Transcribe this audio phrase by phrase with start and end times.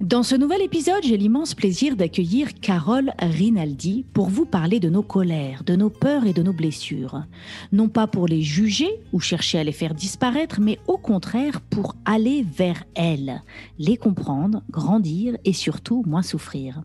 [0.00, 5.02] Dans ce nouvel épisode, j'ai l'immense plaisir d'accueillir Carole Rinaldi pour vous parler de nos
[5.02, 7.24] colères, de nos peurs et de nos blessures.
[7.72, 11.96] Non pas pour les juger ou chercher à les faire disparaître, mais au contraire pour
[12.04, 13.42] aller vers elles,
[13.80, 16.84] les comprendre, grandir et surtout moins souffrir.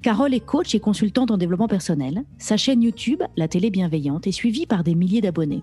[0.00, 2.24] Carole est coach et consultante en développement personnel.
[2.38, 5.62] Sa chaîne YouTube, La Télé Bienveillante, est suivie par des milliers d'abonnés.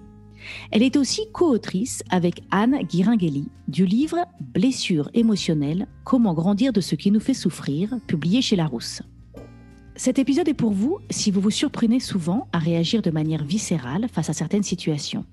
[0.71, 6.95] Elle est aussi co-autrice avec Anne Guiringhelli du livre Blessures émotionnelles, comment grandir de ce
[6.95, 9.01] qui nous fait souffrir, publié chez Larousse.
[9.95, 14.07] Cet épisode est pour vous si vous vous surprenez souvent à réagir de manière viscérale
[14.11, 15.25] face à certaines situations.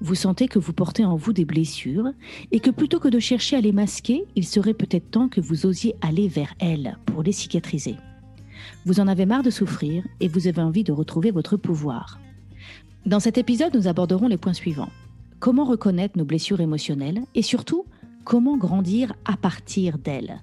[0.00, 2.12] Vous sentez que vous portez en vous des blessures
[2.52, 5.66] et que plutôt que de chercher à les masquer, il serait peut-être temps que vous
[5.66, 7.96] osiez aller vers elles pour les cicatriser.
[8.86, 12.20] Vous en avez marre de souffrir et vous avez envie de retrouver votre pouvoir.
[13.06, 14.90] Dans cet épisode, nous aborderons les points suivants.
[15.38, 17.86] Comment reconnaître nos blessures émotionnelles et surtout,
[18.24, 20.42] comment grandir à partir d'elles?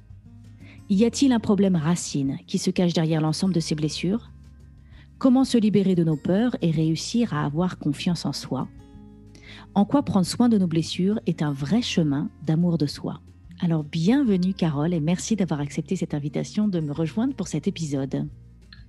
[0.89, 4.31] Y a-t-il un problème racine qui se cache derrière l'ensemble de ces blessures?
[5.17, 8.67] Comment se libérer de nos peurs et réussir à avoir confiance en soi?
[9.73, 13.21] En quoi prendre soin de nos blessures est un vrai chemin d'amour de soi?
[13.59, 18.27] Alors bienvenue Carole et merci d'avoir accepté cette invitation de me rejoindre pour cet épisode.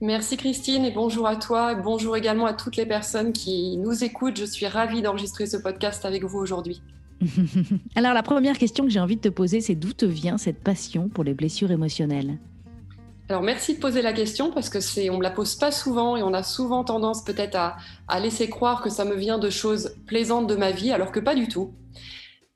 [0.03, 4.05] Merci Christine et bonjour à toi et bonjour également à toutes les personnes qui nous
[4.05, 4.37] écoutent.
[4.37, 6.83] Je suis ravie d'enregistrer ce podcast avec vous aujourd'hui.
[7.95, 10.63] Alors la première question que j'ai envie de te poser, c'est d'où te vient cette
[10.63, 12.37] passion pour les blessures émotionnelles?
[13.31, 16.19] Alors merci de poser la question parce que c'est on me la pose pas souvent
[16.19, 19.97] et on a souvent tendance peut-être à, laisser croire que ça me vient de choses
[20.07, 21.73] plaisantes de ma vie alors que pas du tout.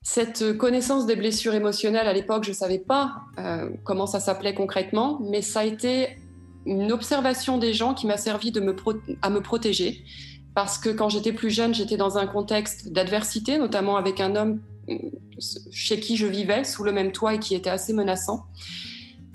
[0.02, 5.20] Cette connaissance des blessures émotionnelles à l'époque, je savais pas euh, comment ça s'appelait concrètement,
[5.22, 6.19] mais ça a été
[6.66, 8.74] une observation des gens qui m'a servi de me
[9.22, 10.04] à me protéger.
[10.54, 14.60] Parce que quand j'étais plus jeune, j'étais dans un contexte d'adversité, notamment avec un homme
[14.88, 14.94] euh,
[15.70, 18.44] chez qui je vivais sous le même toit et qui était assez menaçant.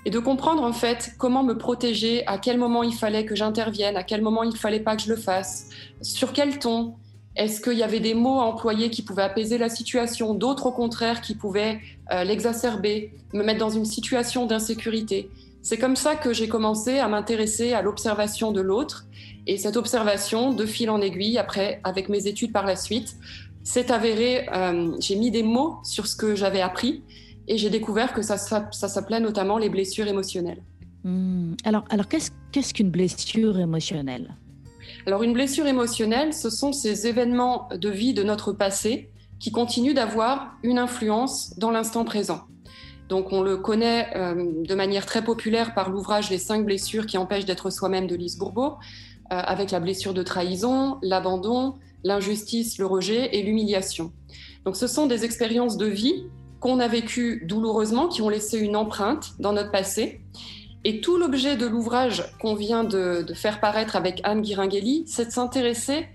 [0.05, 3.97] Et de comprendre en fait comment me protéger, à quel moment il fallait que j'intervienne,
[3.97, 5.69] à quel moment il fallait pas que je le fasse,
[6.01, 6.95] sur quel ton,
[7.35, 10.71] est-ce qu'il y avait des mots à employer qui pouvaient apaiser la situation, d'autres au
[10.71, 11.79] contraire qui pouvaient
[12.11, 15.29] euh, l'exacerber, me mettre dans une situation d'insécurité?
[15.65, 19.07] C'est comme ça que j'ai commencé à m'intéresser à l'observation de l'autre.
[19.47, 23.15] Et cette observation, de fil en aiguille, après, avec mes études par la suite,
[23.63, 27.01] s'est avérée, euh, j'ai mis des mots sur ce que j'avais appris
[27.47, 30.61] et j'ai découvert que ça, ça, s'appelait notamment les blessures émotionnelles.
[31.03, 31.55] Hmm.
[31.63, 34.35] Alors, alors qu'est-ce qu'une blessure émotionnelle?
[35.07, 39.09] Alors, une blessure émotionnelle, ce sont ces événements de vie de notre passé
[39.39, 42.45] qui continuent d'avoir une influence dans l'instant présent.
[43.09, 47.17] Donc on le connaît euh, de manière très populaire par l'ouvrage Les cinq blessures qui
[47.17, 48.69] empêchent d'être soi-même de Lise Bourbeau, euh,
[49.29, 54.11] avec la blessure de trahison, l'abandon, l'injustice, le rejet et l'humiliation.
[54.65, 56.25] Donc ce sont des expériences de vie
[56.59, 60.21] qu'on a vécues douloureusement, qui ont laissé une empreinte dans notre passé.
[60.83, 65.31] Et tout l'objet de l'ouvrage qu'on vient de, faire paraître avec Anne Guiringhelli, c'est de
[65.31, 66.07] s'intéresser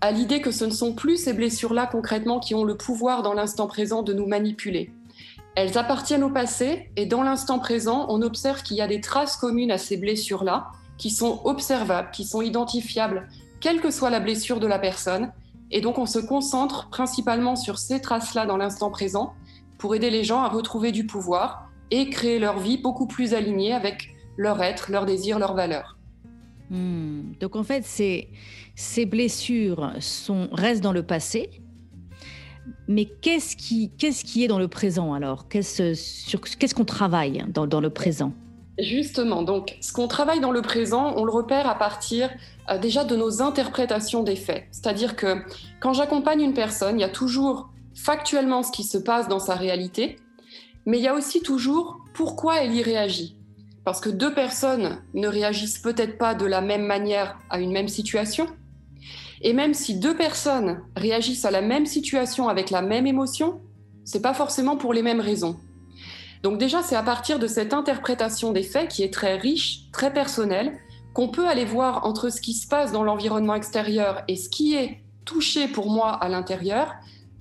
[0.00, 3.34] à l'idée que ce ne sont plus ces blessures-là concrètement qui ont le pouvoir dans
[3.34, 4.90] l'instant présent de nous manipuler.
[5.56, 9.38] Elles appartiennent au passé et dans l'instant présent, on observe qu'il y a des traces
[9.38, 13.26] communes à ces blessures-là qui sont observables, qui sont identifiables,
[13.60, 15.32] quelle que soit la blessure de la personne.
[15.70, 19.32] Et donc on se concentre principalement sur ces traces-là dans l'instant présent
[19.78, 23.72] pour aider les gens à retrouver du pouvoir et créer leur vie beaucoup plus alignée
[23.72, 25.96] avec leur être, leur désir, leurs valeurs.
[26.68, 27.32] Hmm.
[27.40, 28.28] Donc en fait, ces,
[28.74, 31.48] ces blessures sont, restent dans le passé,
[32.88, 35.48] mais qu'est-ce qui, qu'est-ce qui est dans le présent alors?
[35.48, 38.32] Qu'est-ce qu'on travaille dans, dans, le présent?
[38.78, 42.30] Justement, donc ce qu'on travaille dans le présent, on le repère à partir
[42.70, 44.64] euh, déjà de nos interprétations des faits.
[44.70, 45.42] C'est-à-dire que
[45.80, 49.54] quand j'accompagne une personne, il y a toujours factuellement ce qui se passe dans sa
[49.54, 50.18] réalité,
[50.84, 53.36] mais il y a aussi toujours pourquoi elle y réagit.
[53.84, 57.88] Parce que deux personnes ne réagissent peut-être pas de la même manière à une même
[57.88, 58.46] situation,
[59.42, 63.60] et même si deux personnes réagissent à la même situation avec la même émotion,
[64.04, 65.56] c'est pas forcément pour les mêmes raisons.
[66.42, 70.12] Donc déjà, c'est à partir de cette interprétation des faits qui est très riche, très
[70.12, 70.78] personnelle,
[71.12, 74.74] qu'on peut aller voir entre ce qui se passe dans l'environnement extérieur et ce qui
[74.74, 76.94] est touché pour moi à l'intérieur,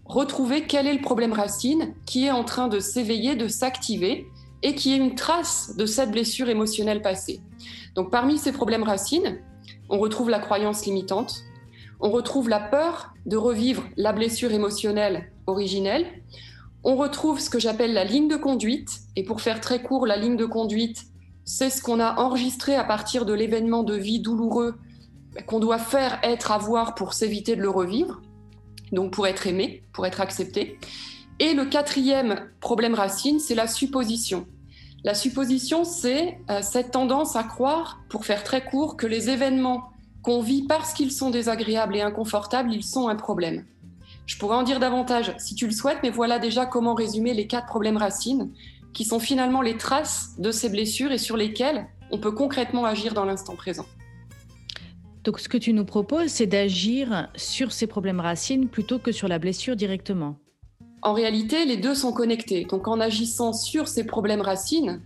[0.06, 4.28] retrouver quel est le problème racine qui est en train de s'éveiller, de s'activer,
[4.64, 7.40] et qui est une trace de cette blessure émotionnelle passée.
[7.94, 9.40] Donc parmi ces problèmes racines,
[9.90, 11.44] on retrouve la croyance limitante,
[12.00, 16.06] on retrouve la peur de revivre la blessure émotionnelle originelle,
[16.84, 20.18] on retrouve ce que j'appelle la ligne de conduite, et pour faire très court, la
[20.18, 21.06] ligne de conduite,
[21.44, 24.76] c'est ce qu'on a enregistré à partir de l'événement de vie douloureux
[25.48, 28.22] qu'on doit faire, être, avoir pour s'éviter de le revivre,
[28.92, 30.80] donc pour être aimé, pour être accepté.
[31.40, 34.48] Et le quatrième problème racine, c'est la supposition.
[35.04, 39.90] La supposition, c'est euh, cette tendance à croire, pour faire très court, que les événements
[40.26, 43.64] qu'on vit parce qu'ils sont désagréables et inconfortables, ils sont un problème.
[44.26, 47.46] Je pourrais en dire davantage si tu le souhaites, mais voilà déjà comment résumer les
[47.46, 48.52] quatre problèmes racines,
[48.92, 53.14] qui sont finalement les traces de ces blessures et sur lesquelles on peut concrètement agir
[53.14, 53.86] dans l'instant présent.
[55.24, 59.28] Donc ce que tu nous proposes, c'est d'agir sur ces problèmes racines plutôt que sur
[59.28, 60.40] la blessure directement.
[61.04, 62.66] En réalité, les deux sont connectés.
[62.66, 65.02] Donc en agissant sur ces problèmes racines,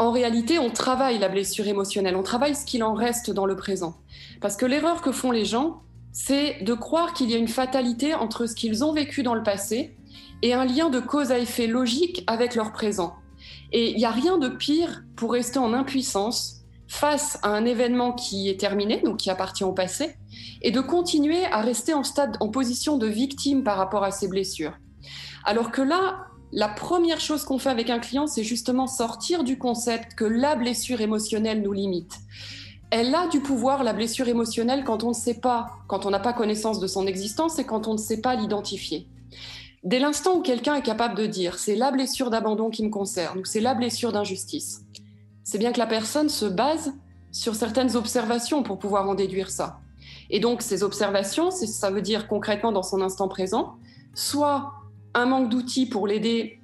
[0.00, 3.54] en réalité, on travaille la blessure émotionnelle, on travaille ce qu'il en reste dans le
[3.54, 3.96] présent.
[4.40, 8.14] Parce que l'erreur que font les gens, c'est de croire qu'il y a une fatalité
[8.14, 9.94] entre ce qu'ils ont vécu dans le passé
[10.40, 13.14] et un lien de cause à effet logique avec leur présent.
[13.72, 18.14] Et il n'y a rien de pire pour rester en impuissance face à un événement
[18.14, 20.16] qui est terminé, donc qui appartient au passé,
[20.62, 24.72] et de continuer à rester en position de victime par rapport à ses blessures.
[25.44, 29.56] Alors que là, la première chose qu'on fait avec un client, c'est justement sortir du
[29.56, 32.14] concept que la blessure émotionnelle nous limite.
[32.90, 36.18] Elle a du pouvoir, la blessure émotionnelle, quand on ne sait pas, quand on n'a
[36.18, 39.06] pas connaissance de son existence et quand on ne sait pas l'identifier.
[39.84, 43.38] Dès l'instant où quelqu'un est capable de dire c'est la blessure d'abandon qui me concerne
[43.38, 44.82] ou c'est la blessure d'injustice,
[45.44, 46.92] c'est bien que la personne se base
[47.30, 49.78] sur certaines observations pour pouvoir en déduire ça.
[50.28, 53.76] Et donc ces observations, ça veut dire concrètement dans son instant présent,
[54.14, 54.79] soit
[55.14, 56.60] un manque d'outils pour l'aider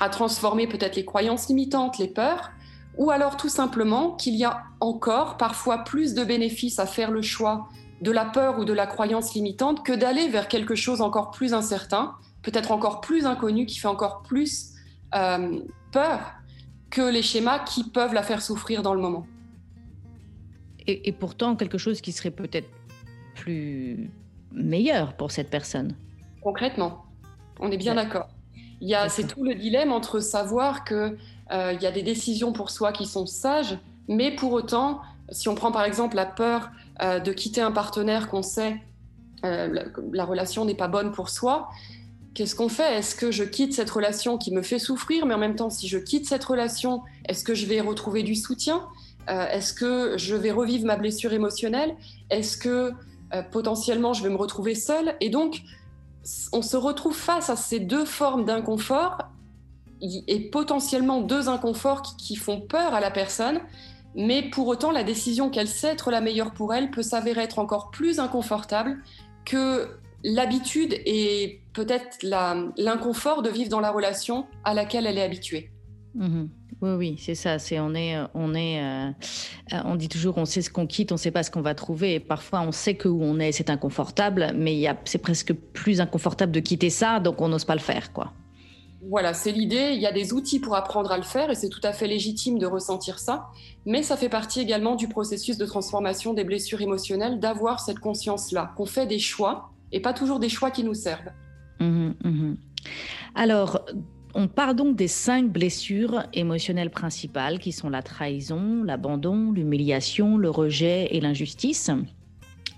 [0.00, 2.50] à transformer peut-être les croyances limitantes, les peurs,
[2.96, 7.22] ou alors tout simplement qu'il y a encore parfois plus de bénéfices à faire le
[7.22, 7.68] choix
[8.00, 11.52] de la peur ou de la croyance limitante que d'aller vers quelque chose encore plus
[11.52, 14.72] incertain, peut-être encore plus inconnu, qui fait encore plus
[15.14, 15.60] euh,
[15.92, 16.32] peur
[16.88, 19.26] que les schémas qui peuvent la faire souffrir dans le moment.
[20.86, 22.68] Et, pourtant, quelque chose qui serait peut-être
[23.36, 24.10] plus
[24.50, 25.94] meilleur pour cette personne.
[26.42, 27.04] Concrètement,
[27.60, 28.28] on est bien d'accord.
[29.08, 31.16] C'est tout le dilemme entre savoir que
[31.52, 33.78] euh, il y a des décisions pour soi qui sont sages,
[34.08, 36.70] mais pour autant, si on prend par exemple la peur
[37.02, 38.80] euh, de quitter un partenaire qu'on sait
[39.44, 41.70] euh, la, la, relation n'est pas bonne pour soi,
[42.32, 42.96] Qu'est-ce qu'on fait?
[42.96, 45.88] Est-ce que je quitte cette relation qui me fait souffrir, mais en même temps, si
[45.88, 48.86] je quitte cette relation, est-ce que je vais retrouver du soutien?
[49.28, 51.96] Euh, Est-ce que je vais revivre ma blessure émotionnelle?
[52.30, 52.92] Est-ce que
[53.50, 55.16] potentiellement je vais me retrouver seule?
[55.20, 55.62] Et donc,
[56.52, 59.18] on se retrouve face à ces deux formes d'inconfort
[60.02, 63.60] et potentiellement deux inconforts qui, font peur à la personne.
[64.14, 67.58] Mais pour autant, la décision qu'elle sait être la meilleure pour elle peut s'avérer être
[67.58, 69.02] encore plus inconfortable
[69.44, 69.88] que
[70.24, 75.70] l'habitude et peut-être l'inconfort de vivre dans la relation à laquelle elle est habituée.
[76.14, 76.48] Mhm.
[76.82, 77.58] Oui, oui, c'est ça.
[77.58, 79.10] C'est on est, on est, euh,
[79.84, 81.74] on dit toujours, on sait ce qu'on quitte, on ne sait pas ce qu'on va
[81.74, 82.14] trouver.
[82.14, 86.52] Et parfois, on sait que où on est, c'est inconfortable, mais c'est presque plus inconfortable
[86.52, 88.32] de quitter ça, donc on n'ose pas le faire, quoi.
[89.08, 89.92] Voilà, c'est l'idée.
[89.94, 92.06] Il y a des outils pour apprendre à le faire, et c'est tout à fait
[92.06, 93.48] légitime de ressentir ça.
[93.86, 98.72] Mais ça fait partie également du processus de transformation des blessures émotionnelles, d'avoir cette conscience-là,
[98.76, 101.30] qu'on fait des choix et pas toujours des choix qui nous servent.
[101.80, 102.56] Mhm, mhm.
[103.34, 103.84] Alors,
[104.34, 110.50] on part donc des cinq blessures émotionnelles principales qui sont la trahison, l'abandon, l'humiliation, le
[110.50, 111.90] rejet et l'injustice.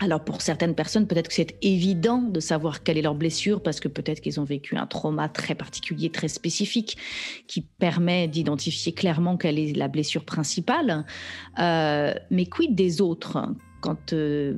[0.01, 3.79] Alors pour certaines personnes, peut-être que c'est évident de savoir quelle est leur blessure parce
[3.79, 6.97] que peut-être qu'ils ont vécu un trauma très particulier, très spécifique,
[7.47, 11.05] qui permet d'identifier clairement quelle est la blessure principale.
[11.61, 13.39] Euh, mais quid des autres?
[13.81, 14.55] Quand euh,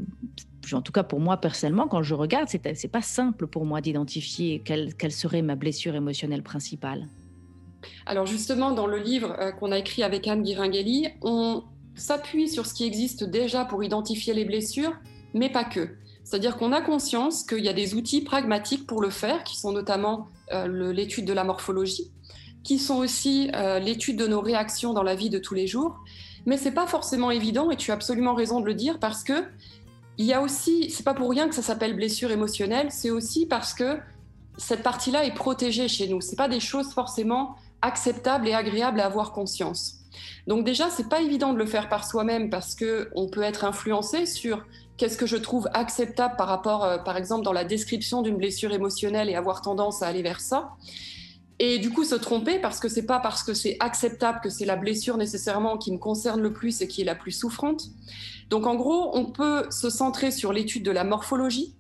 [0.73, 4.63] en tout cas pour moi personnellement, quand je regarde, c'est, pas simple pour moi d'identifier
[4.65, 7.09] quelle, serait ma blessure émotionnelle principale.
[8.07, 12.67] Alors justement, dans le livre euh, qu'on a écrit avec Anne Guiringhelli, on s'appuie sur
[12.67, 14.93] ce qui existe déjà pour identifier les blessures,
[15.35, 15.91] mais pas que.
[16.25, 19.73] C'est-à-dire qu'on a conscience qu'il y a des outils pragmatiques pour le faire, qui sont
[19.73, 22.11] notamment euh, l'étude de la morphologie,
[22.63, 26.01] qui sont aussi euh, l'étude de nos réactions dans la vie de tous les jours.
[26.47, 29.45] Mais c'est pas forcément évident, et tu as absolument raison de le dire, parce que
[30.19, 33.47] il y a aussi, c'est pas pour rien que ça s'appelle blessure émotionnelle, c'est aussi
[33.47, 33.99] parce que
[34.57, 36.21] cette partie-là est protégée chez nous.
[36.21, 40.01] C'est pas des choses forcément acceptables et agréables à avoir conscience.
[40.47, 43.65] Donc déjà, c'est pas évident de le faire par soi-même parce que on peut être
[43.65, 44.65] influencé sur
[44.97, 48.73] qu'est-ce que je trouve acceptable par rapport, euh, par exemple, dans la description d'une blessure
[48.73, 50.71] émotionnelle et avoir tendance à aller vers ça.
[51.59, 54.65] Et du coup se tromper parce que c'est pas parce que c'est acceptable que c'est
[54.65, 57.85] la blessure nécessairement qui me concerne le plus et qui est la plus souffrante.
[58.51, 61.75] Donc en gros, on peut se centrer sur l'étude de la morphologie.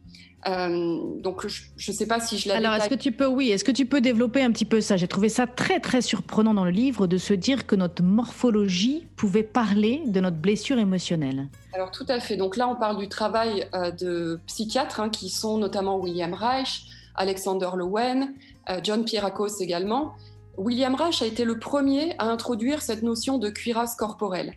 [0.46, 2.54] Euh, donc je ne sais pas si je l'ai.
[2.54, 4.96] Alors est-ce que tu peux, oui, est-ce que tu peux développer un petit peu ça?
[4.96, 9.06] J'ai trouvé ça très très surprenant dans le livre de se dire que notre morphologie
[9.16, 11.48] pouvait parler de notre blessure émotionnelle.
[11.72, 12.36] Alors tout à fait.
[12.36, 16.88] Donc là, on parle du travail euh, de psychiatres hein, qui sont notamment William Reich,
[17.14, 18.34] Alexander Lowen,
[18.68, 20.14] euh, John Pierakos également.
[20.56, 24.54] William Reich a été le premier à introduire cette notion de cuirasse corporelle.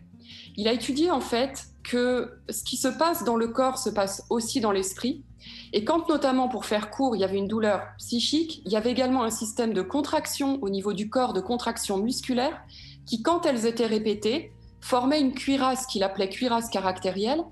[0.56, 4.24] Il a étudié en fait que ce qui se passe dans le corps se passe
[4.30, 5.24] aussi dans l'esprit.
[5.72, 8.90] Et quand notamment, pour faire court, il y avait une douleur psychique, il y avait
[8.90, 12.60] également un système de contraction au niveau du corps, de contraction musculaire,
[13.06, 17.42] qui, quand elles étaient répétées, formait une cuirasse qu'il appelait cuirasse caractérielle,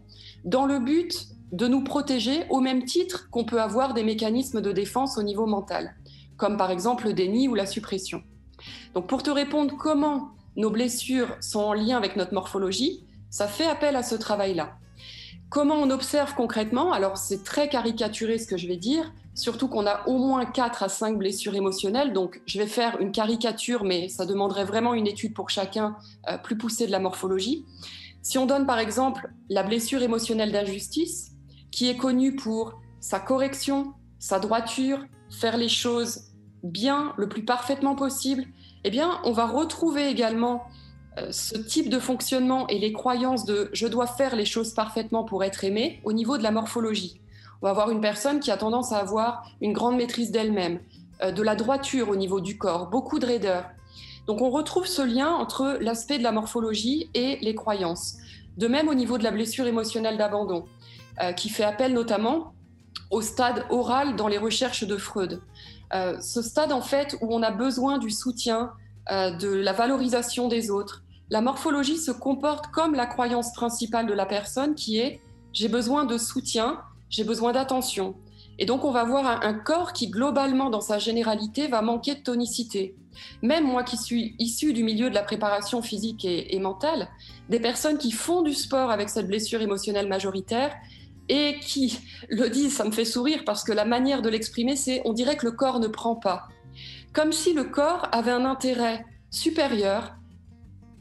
[0.44, 4.72] dans le but de nous protéger au même titre qu'on peut avoir des mécanismes de
[4.72, 5.94] défense au niveau mental,
[6.36, 8.22] comme par exemple le déni ou la suppression.
[8.92, 13.64] Donc pour te répondre comment nos blessures sont en lien avec notre morphologie, ça fait
[13.64, 14.76] appel à ce travail-là.
[15.48, 19.86] Comment on observe concrètement Alors c'est très caricaturé ce que je vais dire, surtout qu'on
[19.86, 24.10] a au moins 4 à 5 blessures émotionnelles, donc je vais faire une caricature, mais
[24.10, 25.96] ça demanderait vraiment une étude pour chacun
[26.28, 27.64] euh, plus poussée de la morphologie.
[28.20, 31.35] Si on donne par exemple la blessure émotionnelle d'injustice,
[31.76, 36.22] qui est connue pour sa correction, sa droiture, faire les choses
[36.62, 38.46] bien, le plus parfaitement possible,
[38.84, 40.64] eh bien, on va retrouver également
[41.18, 45.24] euh, ce type de fonctionnement et les croyances de je dois faire les choses parfaitement
[45.24, 47.20] pour être aimé au niveau de la morphologie.
[47.60, 50.80] On va avoir une personne qui a tendance à avoir une grande maîtrise d'elle-même,
[51.22, 53.66] euh, de la droiture au niveau du corps, beaucoup de raideur.
[54.26, 58.16] Donc on retrouve ce lien entre l'aspect de la morphologie et les croyances.
[58.56, 60.64] De même au niveau de la blessure émotionnelle d'abandon.
[61.22, 62.52] Euh, qui fait appel notamment
[63.10, 65.40] au stade oral dans les recherches de Freud.
[65.94, 68.72] Euh, ce stade, en fait, où on a besoin du soutien,
[69.10, 71.04] euh, de la valorisation des autres.
[71.30, 75.22] La morphologie se comporte comme la croyance principale de la personne qui est
[75.54, 78.16] j'ai besoin de soutien, j'ai besoin d'attention.
[78.58, 82.20] Et donc on va voir un, corps qui globalement dans sa généralité va manquer de
[82.20, 82.94] tonicité.
[83.42, 87.08] Même moi qui suis issue du milieu de la préparation physique et mentale,
[87.48, 90.74] des personnes qui font du sport avec cette blessure émotionnelle majoritaire,
[91.28, 95.02] et qui le disent, ça me fait sourire parce que la manière de l'exprimer, c'est
[95.04, 96.48] on dirait que le corps ne prend pas.
[97.12, 100.16] Comme si le corps avait un intérêt supérieur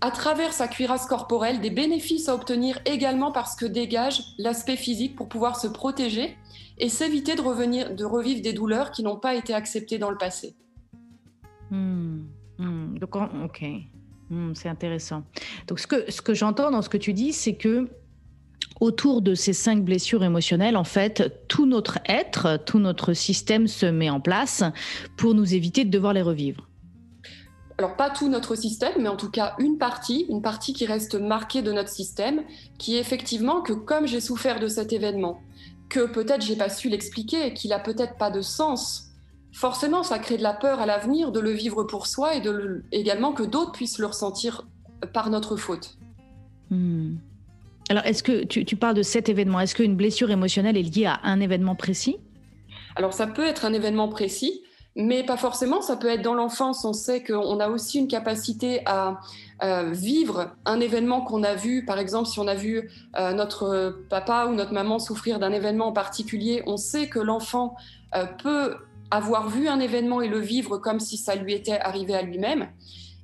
[0.01, 5.15] à travers sa cuirasse corporelle, des bénéfices à obtenir également parce que dégage l'aspect physique
[5.15, 6.37] pour pouvoir se protéger
[6.77, 10.17] et s'éviter de, revenir, de revivre des douleurs qui n'ont pas été acceptées dans le
[10.17, 10.55] passé.
[11.71, 12.23] Hmm.
[12.57, 12.97] Hmm.
[12.99, 13.65] Donc, ok,
[14.29, 15.23] hmm, c'est intéressant.
[15.67, 17.89] Donc, ce que, ce que j'entends dans ce que tu dis, c'est que
[18.81, 23.85] autour de ces cinq blessures émotionnelles, en fait, tout notre être, tout notre système se
[23.85, 24.63] met en place
[25.17, 26.67] pour nous éviter de devoir les revivre.
[27.77, 31.15] Alors pas tout notre système, mais en tout cas une partie, une partie qui reste
[31.15, 32.43] marquée de notre système,
[32.77, 35.41] qui est effectivement que comme j'ai souffert de cet événement,
[35.89, 39.09] que peut-être j'ai pas su l'expliquer et qu'il a peut-être pas de sens,
[39.51, 42.85] forcément ça crée de la peur à l'avenir de le vivre pour soi et de
[42.93, 44.65] également que d'autres puissent le ressentir
[45.11, 45.97] par notre faute.
[46.69, 47.15] Hmm.
[47.89, 49.59] Alors, est-ce que tu, parles de cet événement?
[49.59, 52.17] Est-ce qu'une blessure émotionnelle est liée à un événement précis?
[52.95, 54.63] Alors, ça peut être un événement précis,
[54.95, 55.81] mais pas forcément.
[55.81, 56.83] Ça peut être dans l'enfance.
[56.83, 59.19] On sait qu'on a aussi une capacité à
[59.91, 61.85] vivre un événement qu'on a vu.
[61.85, 65.87] Par exemple, si on a vu euh, notre papa ou notre maman souffrir d'un événement
[65.87, 67.75] en particulier, on sait que l'enfant
[68.15, 68.75] euh, peut
[69.11, 72.67] avoir vu un événement et le vivre comme si ça lui était arrivé à lui-même.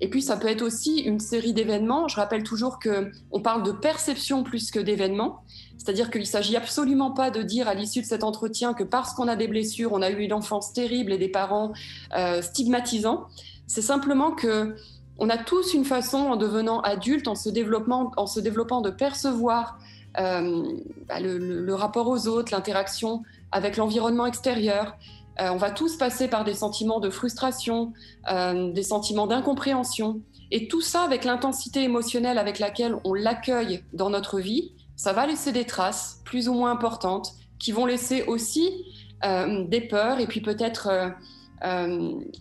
[0.02, 2.08] Et puis, ça peut être aussi une série d'événements.
[2.08, 5.44] Je rappelle toujours que on parle de perception plus que d'événements.
[5.78, 9.28] C'est-à-dire qu'il s'agit absolument pas de dire à l'issue de cet entretien que parce qu'on
[9.28, 11.72] a des blessures, on a eu une enfance terrible et des parents
[12.18, 13.28] euh, stigmatisants.
[13.68, 14.76] C'est simplement que
[15.18, 18.90] on a tous une façon, en devenant adulte, en se développant, en se développant de
[18.90, 19.78] percevoir
[20.20, 20.64] euh,
[21.08, 24.98] bah, le, rapport aux autres, l'interaction avec l'environnement extérieur,
[25.40, 27.94] euh, on va tous passer par des sentiments de frustration,
[28.32, 30.22] euh, des sentiments d'incompréhension.
[30.52, 35.26] Et tout ça, avec l'intensité émotionnelle avec laquelle on l'accueille dans notre vie, ça va
[35.26, 38.86] laisser des traces plus ou moins importantes qui vont laisser aussi
[39.24, 41.14] euh, des peurs et puis peut-être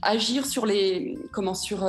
[0.01, 1.19] agir sur les.
[1.31, 1.87] Comment Sur.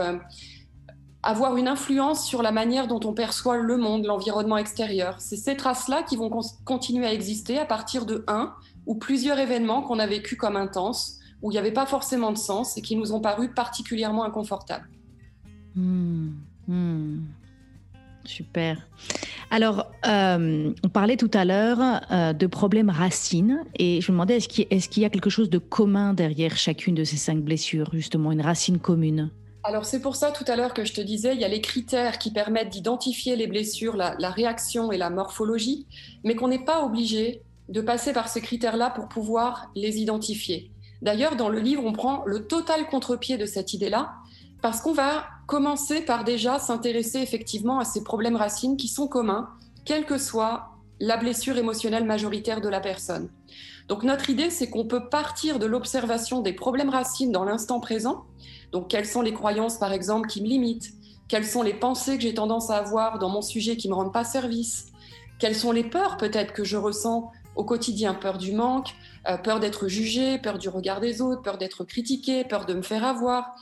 [1.24, 5.16] avoir une influence sur la manière dont on perçoit le monde, l'environnement extérieur.
[5.20, 6.30] C'est ces traces-là qui vont
[6.66, 8.54] continuer à exister à partir de 1
[8.86, 12.38] ou plusieurs événements qu'on a vécus comme intenses, où il n'y avait pas forcément de
[12.38, 14.90] sens et qui nous ont paru particulièrement inconfortables.
[15.76, 16.32] Hmm,
[16.68, 17.20] hmm.
[18.26, 18.88] Super.
[19.50, 21.80] Alors, euh, on parlait tout à l'heure
[22.12, 25.58] euh, de problèmes racines et je me demandais est-ce qu'il y a quelque chose de
[25.58, 29.32] commun derrière chacune de ces cinq blessures, justement, une racine commune?
[29.64, 31.62] Alors c'est pour ça tout à l'heure que je te disais, il y a les
[31.62, 35.86] critères qui permettent d'identifier les blessures, la, la, réaction et la morphologie,
[36.24, 40.72] mais qu'on n'est pas obligé de passer par ces critères-là pour pouvoir les identifier.
[41.02, 44.14] D'ailleurs, dans le livre, on prend le total contre-pied de cette idée-là,
[44.62, 49.50] parce qu'on va commencer par déjà s'intéresser effectivement à ces problèmes racines qui sont communs,
[49.86, 53.30] quelle que soit la blessure émotionnelle majoritaire de la personne.
[53.88, 58.26] Donc notre idée, c'est qu'on peut partir de l'observation des problèmes racines dans l'instant présent.
[58.72, 60.94] Donc quelles sont les croyances, par exemple, qui me limitent?
[61.28, 63.98] Quelles sont les pensées que j'ai tendance à avoir dans mon sujet qui ne me
[63.98, 64.88] rendent pas service?
[65.40, 68.96] Quelles sont les peurs peut-être que je ressens au quotidien Peur du manque,
[69.28, 72.82] euh, peur d'être jugé, peur du regard des autres, peur d'être critiqué, peur de me
[72.82, 73.56] faire avoir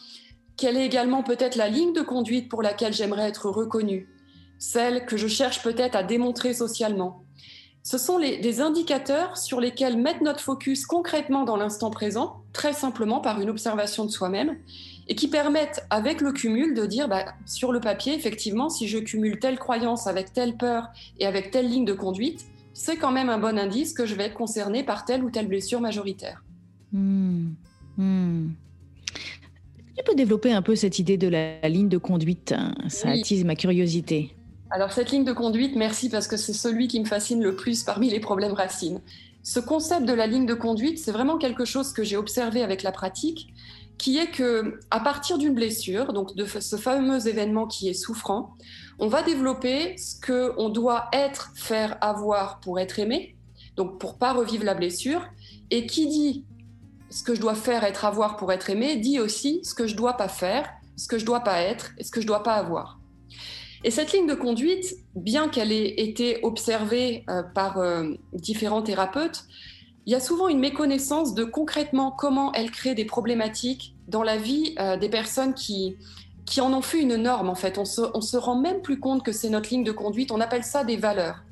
[0.59, 4.09] quelle est également peut-être la ligne de conduite pour laquelle j'aimerais être reconnue,
[4.57, 7.23] celle que je cherche peut-être à démontrer socialement.
[7.81, 12.73] Ce sont les, des indicateurs sur lesquels mettre notre focus concrètement dans l'instant présent, très
[12.73, 14.57] simplement par une observation de soi-même,
[15.07, 18.97] et qui permettent, avec le cumul, de dire bah, sur le papier, effectivement, si je
[18.97, 22.45] cumule telle croyance avec telle peur et avec telle ligne de conduite,
[22.79, 25.49] c'est quand même un bon indice que je vais être concerné par telle ou telle
[25.49, 26.41] blessure majoritaire.
[26.93, 27.49] Mmh.
[27.97, 28.47] Mmh.
[29.97, 32.73] Tu peux développer un peu cette idée de la ligne de conduite hein.
[32.87, 34.33] Ça attise ma curiosité.
[34.71, 37.83] Alors cette ligne de conduite, merci parce que c'est celui qui me fascine le plus
[37.83, 39.01] parmi les problèmes racines.
[39.43, 42.81] Ce concept de la ligne de conduite, c'est vraiment quelque chose que j'ai observé avec
[42.81, 43.53] la pratique,
[43.97, 48.55] qui est que à partir d'une blessure, donc de ce fameux événement qui est souffrant,
[48.99, 53.35] on va développer ce que on doit être, faire, avoir pour être aimé,
[53.75, 55.25] donc pour pas revivre la blessure.
[55.71, 56.45] Et qui dit
[57.09, 59.95] ce que je dois faire, être, avoir pour être aimé, dit aussi ce que je
[59.95, 62.55] dois pas faire, ce que je dois pas être et ce que je dois pas
[62.55, 62.99] avoir.
[63.83, 69.45] Et cette ligne de conduite, bien qu'elle ait été observée euh, par euh, différents thérapeutes,
[70.05, 74.37] il y a souvent une méconnaissance de concrètement comment elle crée des problématiques dans la
[74.37, 75.97] vie euh, des personnes qui,
[76.49, 77.77] qui en ont fait une norme, en fait.
[77.77, 80.31] On se, on se rend même plus compte que c'est notre ligne de conduite.
[80.31, 81.43] On appelle ça des valeurs.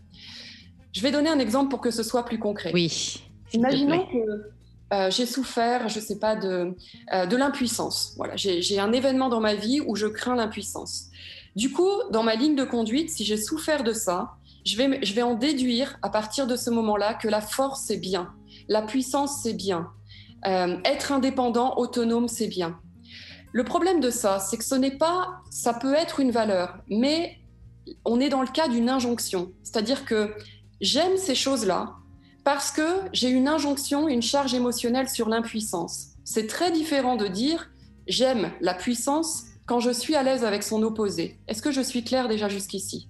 [0.92, 2.72] Je vais donner un exemple pour que ce soit plus concret.
[2.74, 3.22] Oui.
[3.54, 4.52] Imaginons que
[4.94, 6.76] euh, j'ai souffert, je sais pas, de,
[7.14, 8.14] euh, de l'impuissance.
[8.18, 11.10] Voilà, j'ai un événement dans ma vie où je crains l'impuissance.
[11.56, 14.32] Du coup, dans ma ligne de conduite, si j'ai souffert de ça,
[14.66, 17.98] je vais, je vais en déduire à partir de ce moment-là que la force, c'est
[17.98, 18.34] bien.
[18.68, 19.92] La puissance, c'est bien.
[20.48, 22.80] Euh, être indépendant, autonome, c'est bien.
[23.52, 27.38] Le problème de ça, c'est que ce n'est pas, ça peut être une valeur, mais
[28.06, 29.52] on est dans le cas d'une injonction.
[29.64, 30.34] C'est-à-dire que
[30.82, 31.96] j'aime ces choses-là,
[32.44, 36.10] parce que j'ai une injonction, une charge émotionnelle sur l'impuissance.
[36.24, 37.70] C'est très différent de dire
[38.08, 41.38] j'aime la puissance quand je suis à l'aise avec son opposé.
[41.48, 43.10] Est-ce que je suis claire déjà jusqu'ici?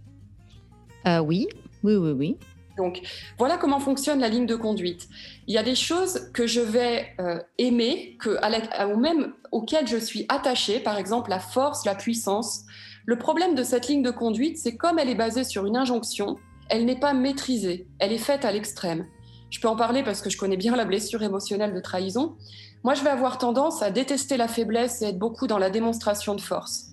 [1.06, 1.48] Euh, Oui,
[1.84, 2.38] oui, oui, oui.
[2.78, 3.02] Donc
[3.38, 5.08] voilà comment fonctionne la ligne de conduite.
[5.48, 10.26] Il y a des choses que je vais euh, aimer, ou même auxquelles je suis
[10.30, 12.64] attachée, par exemple la force, la puissance.
[13.06, 16.36] Le problème de cette ligne de conduite, c'est comme elle est basée sur une injonction,
[16.70, 19.06] elle n'est pas maîtrisée, elle est faite à l'extrême
[19.50, 22.36] je peux en parler parce que je connais bien la blessure émotionnelle de trahison.
[22.84, 26.36] Moi, je vais avoir tendance à détester la faiblesse et être beaucoup dans la démonstration
[26.36, 26.88] de force.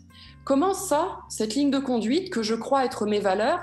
[0.44, 3.60] Comment ça, cette ligne de conduite que je crois être mes valeurs,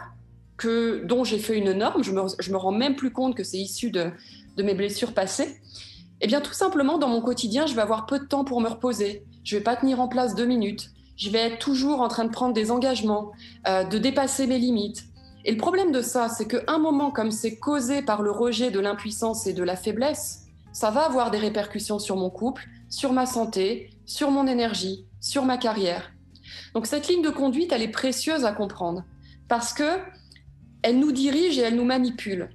[0.67, 3.91] dont j'ai fait une norme, je me, me rends même plus compte que c'est issu
[3.91, 4.11] de,
[4.57, 5.57] de mes blessures passées,
[6.21, 8.69] eh bien, tout simplement, dans mon quotidien, je vais avoir peu de temps pour me
[8.69, 9.25] reposer.
[9.43, 10.91] Je vais pas tenir en place deux minutes.
[11.17, 13.31] Je vais être toujours en train de prendre des engagements,
[13.67, 15.05] euh, de dépasser mes limites.
[15.45, 18.79] Et le problème de ça, c'est qu'un moment comme c'est causé par le rejet de
[18.79, 23.25] l'impuissance et de la faiblesse, ça va avoir des répercussions sur mon couple, sur ma
[23.25, 26.11] santé, sur mon énergie, sur ma carrière.
[26.75, 29.03] Donc cette ligne de conduite, elle est précieuse à comprendre
[29.47, 29.99] parce que
[30.83, 32.49] elle nous dirige et elle nous manipule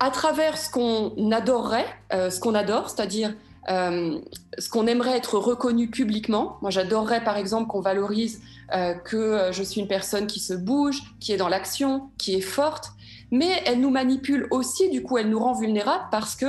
[0.00, 3.34] à travers ce qu'on adorerait, euh, ce qu'on adore, c'est-à-dire
[3.68, 4.18] euh,
[4.58, 6.56] ce qu'on aimerait être reconnu publiquement.
[6.62, 8.40] Moi, j'adorerais par exemple qu'on valorise
[8.74, 12.40] euh, que je suis une personne qui se bouge, qui est dans l'action, qui est
[12.40, 12.92] forte,
[13.30, 16.46] mais elle nous manipule aussi, du coup, elle nous rend vulnérables parce que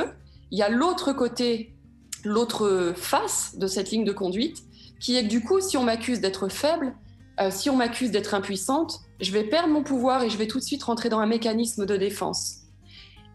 [0.51, 1.75] il y a l'autre côté,
[2.23, 4.63] l'autre face de cette ligne de conduite,
[4.99, 6.93] qui est que du coup, si on m'accuse d'être faible,
[7.49, 10.63] si on m'accuse d'être impuissante, je vais perdre mon pouvoir et je vais tout de
[10.63, 12.59] suite rentrer dans un mécanisme de défense.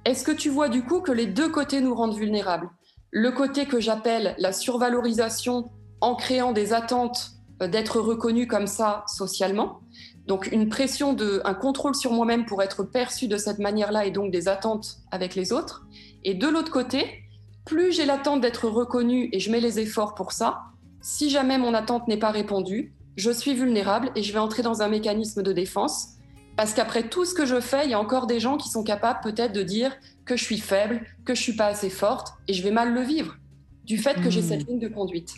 [0.04, 2.68] Est-ce que tu vois du coup que les deux côtés nous rendent vulnérables?
[3.10, 7.30] Le côté que j'appelle la survalorisation en créant des attentes
[7.62, 9.80] euh, d'être reconnu comme ça socialement.
[10.26, 14.10] Donc une pression de, un contrôle sur moi-même pour être perçu de cette manière-là et
[14.10, 15.86] donc des attentes avec les autres.
[16.24, 17.22] Et de l'autre côté,
[17.64, 20.62] plus j'ai l'attente d'être reconnu et je mets les efforts pour ça,
[21.00, 24.82] si jamais mon attente n'est pas répondue, je suis vulnérable et je vais entrer dans
[24.82, 26.14] un mécanisme de défense
[26.56, 28.84] Parce qu'après tout ce que je fais, il y a encore des gens qui sont
[28.84, 29.92] capables peut-être de dire
[30.24, 33.02] que je suis faible, que je suis pas assez forte, et je vais mal le
[33.02, 33.36] vivre
[33.84, 34.48] du fait que j'ai Mmh.
[34.48, 35.34] cette ligne de conduite.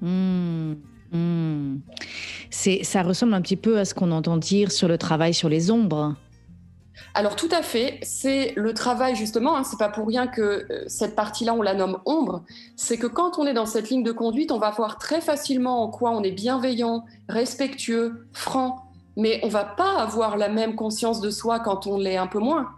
[0.00, 0.74] Hmm,
[1.12, 1.78] hmm.
[2.50, 5.48] C'est, ça ressemble un petit peu à ce qu'on entend dire sur le travail sur
[5.48, 6.16] les ombres.
[7.14, 10.84] Alors tout à fait, c'est le travail justement, hein, c'est pas pour rien que euh,
[10.86, 12.44] cette partie-là on la nomme ombre,
[12.76, 15.82] c'est que quand on est dans cette ligne de conduite, on va voir très facilement
[15.82, 18.84] en quoi on est bienveillant, respectueux, franc,
[19.16, 22.38] mais on va pas avoir la même conscience de soi quand on l'est un peu
[22.38, 22.68] moins.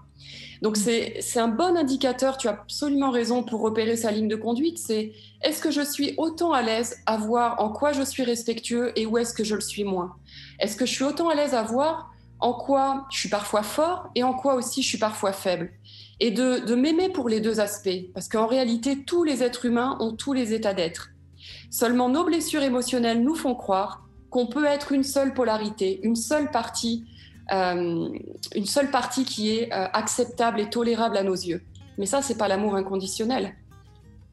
[0.63, 4.37] Donc c'est c'est un bon indicateur, tu as absolument raison pour repérer sa ligne de
[4.37, 8.23] conduite, c'est est-ce que je suis autant à l'aise à voir en quoi je suis
[8.23, 10.15] respectueux et où est-ce que je le suis moins?
[10.61, 12.12] Est-ce que je suis autant à l'aise à voir
[12.43, 15.71] en quoi je suis parfois fort et en quoi aussi je suis parfois faible.
[16.21, 19.97] Et de, de m'aimer pour les deux aspects, parce qu'en réalité, tous les êtres humains
[20.01, 21.11] ont tous les états d'être.
[21.71, 26.51] Seulement nos blessures émotionnelles nous font croire qu'on peut être une seule polarité, une seule
[26.51, 27.05] partie,
[27.53, 28.09] euh,
[28.55, 31.63] une seule partie qui est euh, acceptable et tolérable à nos yeux.
[31.99, 33.55] Mais ça, c'est pas l'amour inconditionnel.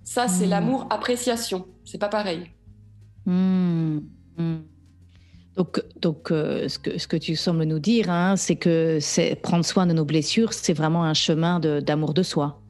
[0.04, 0.50] Ça, c'est Mmh.
[0.50, 1.68] l'amour appréciation.
[1.86, 2.50] C'est pas pareil.
[3.26, 4.00] Hmm,
[4.38, 4.58] hmm.
[5.60, 8.98] Donc, donc euh, ce, que, ce que tu sembles nous dire, hein, c'est que
[9.42, 12.62] prendre soin de nos blessures, c'est vraiment un chemin d'amour de soi.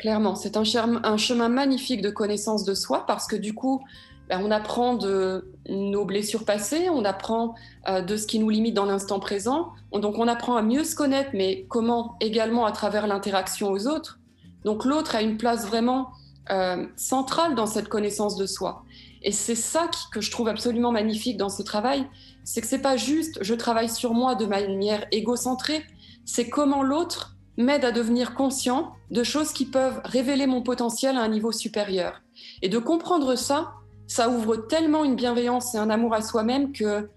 [0.00, 3.84] Clairement, c'est un, chemin- magnifique de connaissance de soi parce que du coup,
[4.28, 7.54] ben, on apprend de nos blessures passées, on apprend
[7.88, 9.68] euh, de ce qui nous limite dans l'instant présent.
[9.92, 13.86] On- donc on apprend à mieux se connaître, mais comment également à travers l'interaction aux
[13.86, 14.18] autres.
[14.64, 16.08] Donc l'autre a une place vraiment
[16.50, 18.84] euh, centrale dans cette connaissance de soi.
[19.22, 22.06] Et c'est ça que je trouve absolument magnifique dans ce travail,
[22.44, 25.82] c'est que c'est pas juste je travaille sur moi de manière égocentrée,
[26.26, 31.22] c'est comment l'autre m'aide à devenir conscient de choses qui peuvent révéler mon potentiel à
[31.22, 32.20] un niveau supérieur.
[32.62, 33.72] Et de comprendre ça,
[34.06, 37.08] ça ouvre tellement une bienveillance et un amour à soi-même que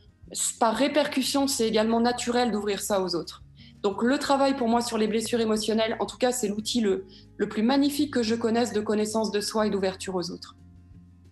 [0.60, 3.44] par répercussion, c'est également naturel d'ouvrir ça aux autres.
[3.82, 7.06] Donc le travail pour moi sur les blessures émotionnelles, en tout cas, c'est l'outil le,
[7.38, 10.56] le plus magnifique que je connaisse de connaissance de soi et d'ouverture aux autres.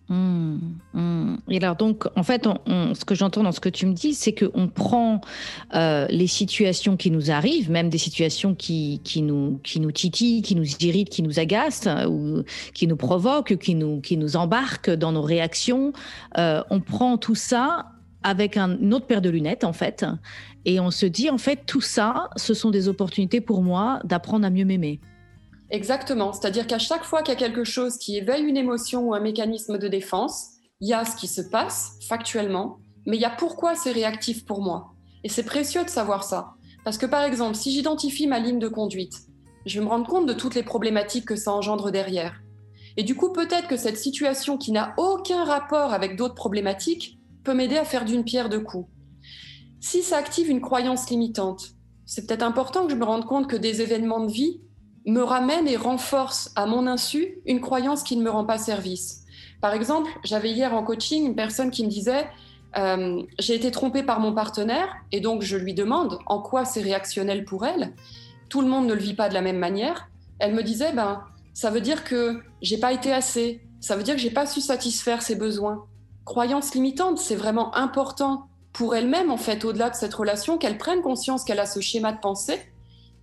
[0.08, 0.58] Hmm,
[0.94, 1.36] hmm.
[1.48, 4.32] Et alors donc, en fait, ce que j'entends dans ce que tu me dis, c'est
[4.32, 5.20] qu'on prend
[5.74, 10.42] euh, les situations qui nous arrivent, même des situations qui, qui, nous, qui nous titillent,
[10.42, 14.36] qui nous irritent, qui nous agacent, euh, ou qui nous provoquent, qui nous, qui nous
[14.36, 15.92] embarquent dans nos réactions.
[16.38, 17.86] Euh, on prend tout ça
[18.22, 20.06] avec un- une autre paire de lunettes, en fait,
[20.64, 24.46] et on se dit, en fait, tout ça, ce sont des opportunités pour moi d'apprendre
[24.46, 25.00] à mieux m'aimer.
[25.70, 29.14] Exactement, c'est-à-dire qu'à chaque fois qu'il y a quelque chose qui éveille une émotion ou
[29.14, 30.50] un mécanisme de défense,
[30.80, 34.44] il y a ce qui se passe factuellement, mais il y a pourquoi c'est réactif
[34.44, 34.92] pour moi.
[35.24, 36.54] Et c'est précieux de savoir ça.
[36.84, 39.26] Parce que par exemple, si j'identifie ma ligne de conduite,
[39.64, 42.40] je vais me rendre compte de toutes les problématiques que ça engendre derrière.
[42.96, 47.54] Et du coup, peut-être que cette situation qui n'a aucun rapport avec d'autres problématiques peut
[47.54, 48.88] m'aider à faire d'une pierre deux coups.
[49.80, 51.72] Si ça active une croyance limitante,
[52.06, 54.60] c'est peut-être important que je me rende compte que des événements de vie
[55.06, 59.24] me ramènent et renforcent à mon insu une croyance qui ne me rend pas service.
[59.60, 62.26] Par exemple, j'avais hier en coaching une personne qui me disait
[62.76, 66.82] euh, j'ai été trompée par mon partenaire et donc je lui demande en quoi c'est
[66.82, 67.94] réactionnel pour elle.
[68.50, 70.08] Tout le monde ne le vit pas de la même manière.
[70.40, 71.22] Elle me disait ben
[71.54, 74.60] ça veut dire que j'ai pas été assez, ça veut dire que j'ai pas su
[74.60, 75.86] satisfaire ses besoins.
[76.26, 81.00] Croyance limitante, c'est vraiment important pour elle-même en fait au-delà de cette relation qu'elle prenne
[81.00, 82.60] conscience qu'elle a ce schéma de pensée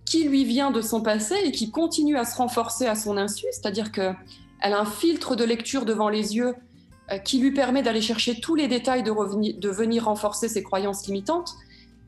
[0.04, 3.46] qui lui vient de son passé et qui continue à se renforcer à son insu,
[3.50, 4.14] c'est-à-dire qu'elle
[4.60, 6.54] a un filtre de lecture devant les yeux
[7.10, 11.06] euh, qui lui permet d'aller chercher tous les détails de, de venir renforcer ses croyances
[11.06, 11.52] limitantes,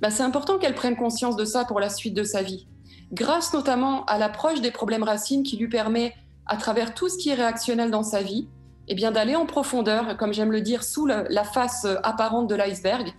[0.00, 2.66] bah, c'est important qu'elle prenne conscience de ça pour la suite de sa vie.
[3.12, 6.14] Grâce notamment à l'approche des problèmes racines qui lui permet,
[6.46, 8.48] à travers tout ce qui est réactionnel dans sa vie,
[8.88, 13.12] eh bien d'aller en profondeur, comme j'aime le dire, sous la face apparente de l'iceberg,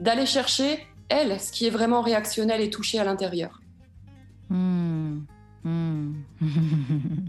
[0.00, 3.57] d'aller chercher, elle, ce qui est vraiment réactionnel et touché à l'intérieur.
[4.50, 5.20] Hmm.
[5.64, 6.12] Hmm.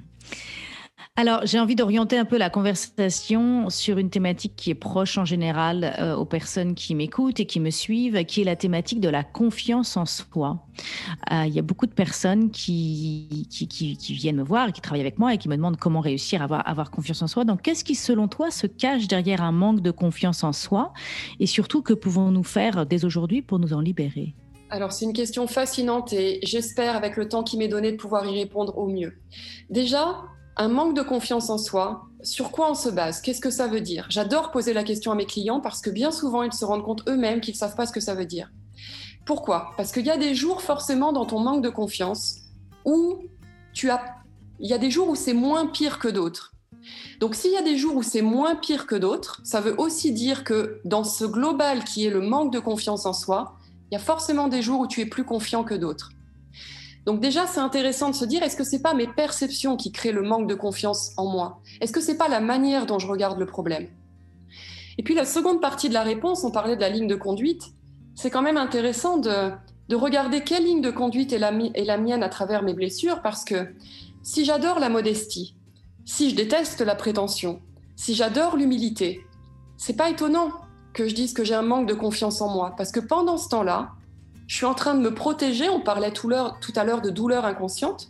[1.20, 5.26] Alors, j'ai envie d'orienter un peu la conversation sur une thématique qui est proche en
[5.26, 9.10] général euh, aux personnes qui m'écoutent et qui me suivent, qui est la thématique de
[9.10, 10.66] la confiance en soi.
[11.34, 13.50] Euh, Il y a beaucoup de personnes qui,
[14.12, 16.66] viennent me voir qui travaillent avec moi et qui me demandent comment réussir à avoir,
[16.66, 17.44] avoir confiance en soi.
[17.44, 20.94] Donc, qu'est-ce qui, selon toi, se cache derrière un manque de confiance en soi?
[21.42, 24.36] Et surtout, que pouvons-nous faire dès aujourd'hui pour nous en libérer?
[24.70, 28.26] Alors c'est une question fascinante et j'espère avec le temps qui m'est donné de pouvoir
[28.26, 29.14] y répondre au mieux.
[29.70, 30.22] Déjà,
[30.58, 33.22] un manque de confiance en soi, sur quoi on se base?
[33.22, 34.06] Qu'est-ce que ça veut dire?
[34.10, 37.08] J'adore poser la question à mes clients parce que bien souvent ils se rendent compte
[37.08, 38.52] eux-mêmes qu'ils ne savent pas ce que ça veut dire.
[39.26, 39.72] Pourquoi?
[39.78, 42.40] Parce qu'il y a des jours forcément dans ton manque de confiance
[42.86, 43.20] où
[43.74, 44.02] tu as...
[44.60, 46.54] Il y a des jours où c'est moins pire que d'autres.
[47.20, 50.12] Donc s'il y a des jours où c'est moins pire que d'autres, ça veut aussi
[50.12, 53.59] dire que dans ce global qui est le manque de confiance en soi,
[53.92, 56.12] Il y a forcément des jours où tu es plus confiant que d'autres.
[57.06, 60.12] Donc déjà, c'est intéressant de se dire, est-ce que c'est pas mes perceptions qui créent
[60.12, 61.60] le manque de confiance en moi?
[61.82, 63.88] Est-ce que c'est pas la manière dont je regarde le problème?
[64.98, 67.64] Et puis la seconde partie de la réponse, on parlait de la ligne de conduite,
[68.16, 69.52] c'est quand même intéressant de,
[69.96, 73.44] regarder quelle ligne de conduite est la, est la mienne à travers mes blessures, parce
[73.44, 73.74] que
[74.22, 75.56] si j'adore la modestie,
[76.06, 77.62] si je déteste la prétention,
[77.96, 79.26] si j'adore l'humilité,
[79.78, 80.52] c'est pas étonnant
[81.00, 83.48] que je dise que j'ai un manque de confiance en moi, parce que pendant ce
[83.48, 83.92] temps-là,
[84.48, 88.10] je suis en train de me protéger, on parlait tout, à l'heure de douleur inconsciente,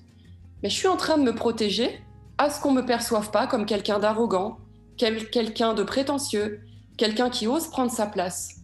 [0.63, 2.03] mais je suis en train de me protéger
[2.39, 4.57] à ce qu'on ne me perçoive pas comme quelqu'un d'arrogant,
[4.97, 6.61] quelqu'un de prétentieux,
[6.97, 8.55] quelqu'un qui ose prendre sa place.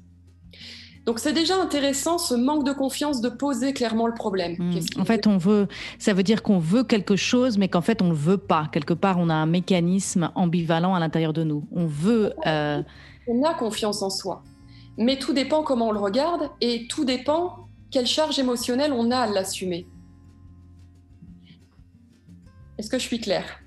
[1.05, 4.55] Donc c'est déjà intéressant ce manque de confiance de poser clairement le problème.
[4.57, 4.99] Hmm.
[4.99, 5.67] En fait, on veut,
[5.99, 8.69] ça veut dire qu'on veut quelque chose, mais qu'en fait on ne le veut pas.
[8.71, 11.67] Quelque part, on a un mécanisme ambivalent à l'intérieur de nous.
[11.71, 12.33] On veut.
[12.47, 12.81] Euh,
[13.27, 14.43] on a confiance en soi,
[14.97, 19.19] mais tout dépend comment on le regarde et tout dépend quelle charge émotionnelle on a
[19.19, 19.87] à l'assumer.
[22.77, 23.59] Est-ce que je suis claire?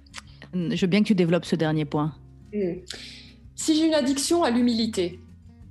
[0.52, 2.14] Je veux bien que tu développes ce dernier point.
[2.52, 2.80] Hmm.
[3.54, 5.20] Si j'ai une addiction à l'humilité,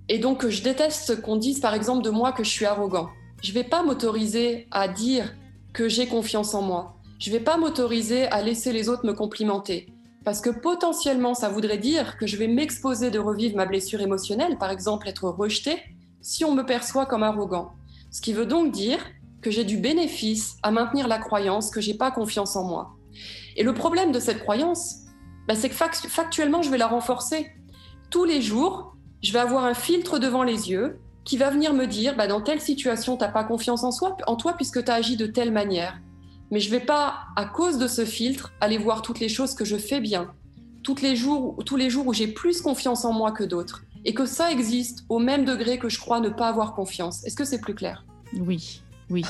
[0.10, 3.10] et donc je déteste qu'on dise par exemple de moi que je suis arrogant,
[3.43, 5.34] je ne vais pas m'autoriser à dire
[5.74, 6.96] que j'ai confiance en moi.
[7.20, 9.88] Je ne vais pas m'autoriser à laisser les autres me complimenter.
[10.24, 14.58] Parce que potentiellement, ça voudrait dire que je vais m'exposer de revivre ma blessure émotionnelle,
[14.58, 15.78] par exemple être rejeté,
[16.22, 17.72] si on me perçoit comme arrogant.
[18.12, 19.00] Ce qui veut donc dire
[19.41, 22.96] que j'ai du bénéfice à maintenir la croyance que j'ai pas confiance en moi.
[23.56, 25.06] Et le problème de cette croyance,
[25.48, 27.52] bah, c'est que factuellement, je vais la renforcer.
[28.10, 31.86] Tous les jours, je vais avoir un filtre devant les yeux qui va venir me
[31.86, 34.91] dire, bah, dans telle situation, tu n'as pas confiance en, soi, en toi puisque tu
[34.91, 35.99] as agi de telle manière.
[36.51, 39.53] Mais je ne vais pas, à cause de ce filtre, aller voir toutes les choses
[39.53, 40.32] que je fais bien,
[40.84, 44.13] toutes les jours, tous les jours où j'ai plus confiance en moi que d'autres et
[44.13, 47.25] que ça existe au même degré que je crois ne pas avoir confiance.
[47.25, 48.06] Est-ce que c'est plus clair?
[48.39, 49.23] Oui, oui.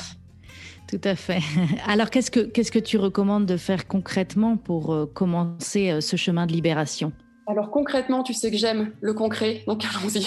[0.88, 1.40] Tout à fait.
[1.86, 6.16] Alors, qu'est-ce que, qu'est-ce que tu recommandes de faire concrètement pour euh, commencer euh, ce
[6.16, 7.12] chemin de libération?
[7.48, 10.26] Alors, concrètement, tu sais que j'aime le concret, donc allons-y.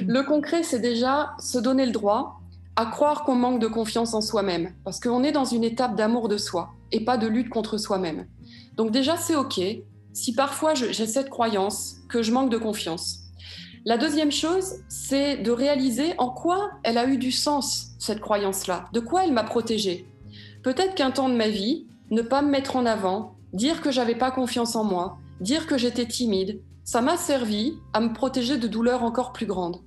[0.06, 2.38] Le concret, c'est déjà se donner le droit
[2.76, 6.28] à croire qu'on manque de confiance en soi-même, parce qu'on est dans une étape d'amour
[6.28, 8.26] de soi et pas de lutte contre soi-même.
[8.76, 9.58] Donc déjà, c'est OK
[10.12, 13.20] si parfois j'ai cette croyance que je manque de confiance.
[13.86, 18.84] La deuxième chose, c'est de réaliser en quoi elle a eu du sens, cette croyance-là,
[18.92, 20.06] de quoi elle m'a protégée.
[20.62, 24.14] Peut-être qu'un temps de ma vie, ne pas me mettre en avant, dire que j'avais
[24.14, 28.68] pas confiance en moi, dire que j'étais timide, ça m'a servi à me protéger de
[28.68, 29.80] douleurs encore plus grandes.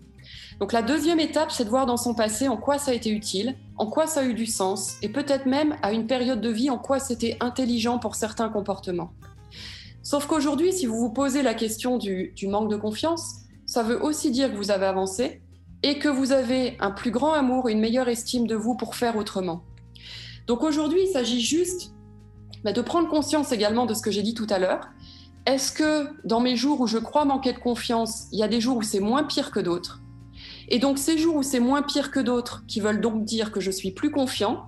[0.60, 3.10] Donc la deuxième étape, c'est de voir dans son passé en quoi ça a été
[3.10, 6.50] utile, en quoi ça a eu du sens, et peut-être même à une période de
[6.50, 9.12] vie en quoi c'était intelligent pour certains comportements.
[10.04, 13.36] Sauf qu'aujourd'hui, si vous vous posez la question du, manque de confiance,
[13.66, 15.42] ça veut aussi dire que vous avez avancé
[15.82, 19.18] et que vous avez un plus grand amour, une meilleure estime de vous pour faire
[19.18, 19.64] autrement.
[20.48, 21.94] Donc aujourd'hui, il s'agit juste
[22.64, 24.82] bah, de prendre conscience également de ce que j'ai dit tout à l'heure.
[25.46, 28.62] Est-ce que dans mes jours où je crois manquer de confiance, il y a des
[28.62, 30.02] jours où c'est moins pire que d'autres?
[30.70, 33.60] Et donc ces jours où c'est moins pire que d'autres, qui veulent donc dire que
[33.60, 34.64] je suis plus confiant,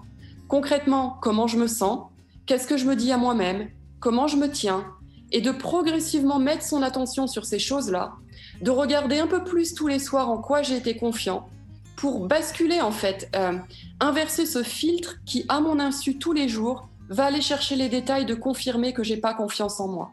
[0.49, 2.09] concrètement, comment je me sens?
[2.45, 3.69] Qu'est-ce que je me dis à moi-même?
[4.01, 4.85] Comment je me tiens?
[5.31, 8.13] Et de progressivement mettre son attention sur ces choses-là
[8.61, 11.47] de regarder un peu plus tous les soirs en quoi j'ai été confiant
[11.95, 13.57] pour basculer en fait, euh,
[13.99, 18.25] inverser ce filtre qui, à mon insu tous les jours, va aller chercher les détails
[18.25, 20.11] de confirmer que j'ai pas confiance en moi.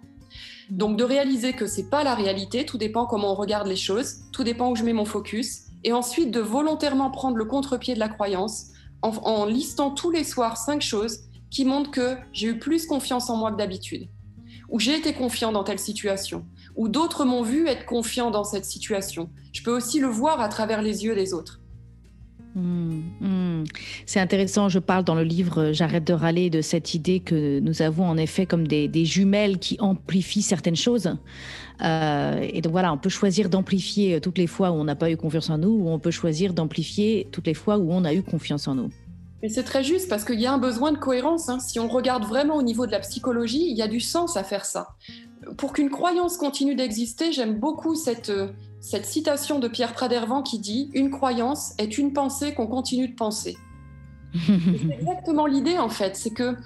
[0.71, 4.21] Donc de réaliser que c'est pas la réalité, tout dépend comment on regarde les choses,
[4.33, 7.99] tout dépend où je mets mon focus, et ensuite de volontairement prendre le contre-pied de
[7.99, 8.69] la croyance
[9.03, 11.21] en, en listant tous les soirs cinq choses
[11.51, 14.09] qui montrent que j'ai eu plus confiance en moi que d'habitude,
[14.69, 16.47] ou j'ai été confiant dans telle situation,
[16.77, 19.31] ou d'autres m'ont vu être confiant dans cette situation.
[19.53, 21.62] Je peux aussi le voir à travers les yeux des autres.
[22.55, 23.65] Hmm, hmm.
[24.05, 27.61] C'est intéressant, je parle dans le livre euh, J'arrête de râler de cette idée que
[27.61, 31.17] nous avons en effet comme des, jumelles qui amplifient certaines choses.
[31.83, 35.11] Euh, et donc voilà, on peut choisir d'amplifier toutes les fois où on n'a pas
[35.11, 38.13] eu confiance en nous, ou on peut choisir d'amplifier toutes les fois où on a
[38.13, 38.91] eu confiance en nous.
[39.43, 41.49] Mais c'est très juste parce qu'il y a un besoin de cohérence.
[41.49, 41.59] Hein.
[41.59, 44.45] Si on regarde vraiment au niveau de la psychologie, il y a du sens à
[44.45, 44.89] faire ça
[45.57, 48.49] pour qu'une croyance continue d'exister, j'aime beaucoup cette, euh,
[48.83, 53.15] cette citation de Pierre Pradervant qui dit Une croyance est une pensée qu'on continue de
[53.15, 53.57] penser.
[54.35, 56.57] c'est exactement l'idée en fait, c'est que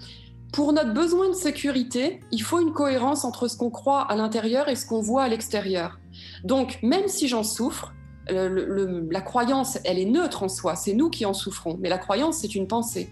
[0.53, 4.69] pour notre besoin de sécurité, il faut une cohérence entre ce qu'on croit à l'intérieur
[4.69, 6.01] et ce qu'on voit à l'extérieur.
[6.45, 7.93] Donc, même si j'en souffre,
[8.29, 12.39] la croyance, elle est neutre en soi, c'est nous qui en souffrons, mais la croyance,
[12.39, 13.11] c'est une pensée.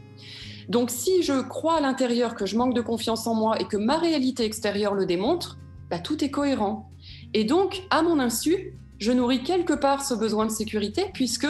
[0.69, 3.77] Donc si je crois à l'intérieur que je manque de confiance en moi et que
[3.77, 5.59] ma réalité extérieure le démontre,
[5.91, 6.91] bah, tout est cohérent.
[7.35, 11.47] Et donc, à mon insu, je nourris quelque part ce besoin de sécurité puisque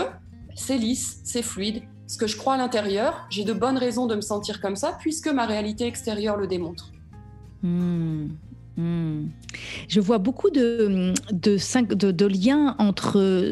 [0.57, 1.85] c'est lisse, c'est fluide.
[2.09, 4.97] Ce que je crois à l'intérieur, j'ai de bonnes raisons de me sentir comme ça
[4.99, 6.90] puisque ma réalité extérieure le démontre.
[7.62, 8.31] Hmm.
[8.77, 9.27] Hmm.
[9.87, 13.51] Je vois beaucoup de, de, de, liens entre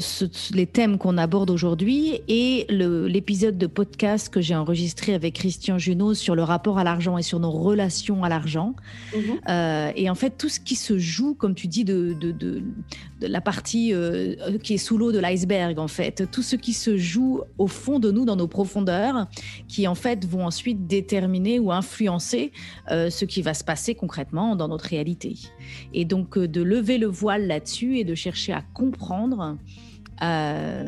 [0.53, 6.15] les thèmes qu'on aborde aujourd'hui et l'épisode de podcast que j'ai enregistré avec Christian Junot
[6.15, 8.75] sur le rapport à l'argent et sur nos relations à l'argent.
[9.15, 9.23] Mhm.
[9.49, 12.63] Euh, et en fait, tout ce qui se joue, comme tu dis, de, de
[13.21, 16.97] la partie euh, qui est sous l'eau de l'iceberg, en fait, tout ce qui se
[16.97, 19.29] joue au fond de nous, dans nos profondeurs,
[19.69, 22.51] qui en fait vont ensuite déterminer ou influencer
[22.91, 25.12] euh, ce qui va se passer concrètement dans notre réalité
[25.94, 29.57] et donc euh, de lever le voile là-dessus et de chercher à comprendre
[30.22, 30.87] euh,